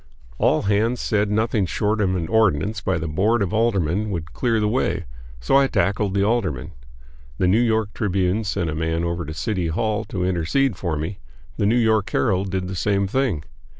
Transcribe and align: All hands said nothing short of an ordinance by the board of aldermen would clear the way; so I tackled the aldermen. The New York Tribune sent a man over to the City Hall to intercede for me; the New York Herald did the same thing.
All 0.39 0.63
hands 0.63 0.99
said 0.99 1.29
nothing 1.29 1.67
short 1.67 2.01
of 2.01 2.15
an 2.15 2.27
ordinance 2.27 2.81
by 2.81 2.97
the 2.97 3.07
board 3.07 3.43
of 3.43 3.53
aldermen 3.53 4.09
would 4.09 4.33
clear 4.33 4.59
the 4.59 4.67
way; 4.67 5.05
so 5.39 5.57
I 5.57 5.67
tackled 5.67 6.15
the 6.15 6.23
aldermen. 6.23 6.71
The 7.37 7.47
New 7.47 7.61
York 7.61 7.93
Tribune 7.93 8.43
sent 8.43 8.67
a 8.67 8.73
man 8.73 9.03
over 9.03 9.25
to 9.25 9.31
the 9.31 9.37
City 9.37 9.67
Hall 9.67 10.03
to 10.05 10.25
intercede 10.25 10.75
for 10.75 10.97
me; 10.97 11.19
the 11.57 11.67
New 11.67 11.77
York 11.77 12.09
Herald 12.09 12.49
did 12.49 12.67
the 12.67 12.73
same 12.75 13.05
thing. 13.05 13.43